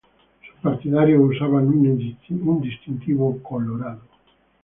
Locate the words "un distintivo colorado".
1.67-4.01